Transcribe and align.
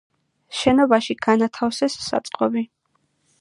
შენობაში 0.61 1.15
განათავსეს 1.25 1.99
საწყობი. 2.07 2.65